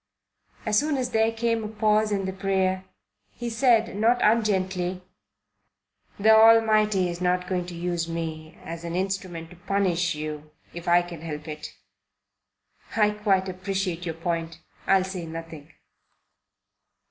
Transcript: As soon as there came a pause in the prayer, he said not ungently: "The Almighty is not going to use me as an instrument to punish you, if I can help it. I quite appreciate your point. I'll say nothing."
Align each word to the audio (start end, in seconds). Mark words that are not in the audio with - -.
As 0.65 0.79
soon 0.79 0.97
as 0.97 1.11
there 1.11 1.31
came 1.31 1.63
a 1.63 1.67
pause 1.67 2.11
in 2.11 2.25
the 2.25 2.33
prayer, 2.33 2.85
he 3.33 3.51
said 3.51 3.95
not 3.95 4.19
ungently: 4.23 5.03
"The 6.19 6.31
Almighty 6.35 7.07
is 7.07 7.21
not 7.21 7.47
going 7.47 7.67
to 7.67 7.75
use 7.75 8.09
me 8.09 8.57
as 8.63 8.83
an 8.83 8.95
instrument 8.95 9.51
to 9.51 9.57
punish 9.57 10.15
you, 10.15 10.49
if 10.73 10.87
I 10.87 11.03
can 11.03 11.21
help 11.21 11.47
it. 11.47 11.75
I 12.97 13.11
quite 13.11 13.47
appreciate 13.47 14.07
your 14.07 14.15
point. 14.15 14.57
I'll 14.87 15.03
say 15.03 15.27
nothing." 15.27 15.71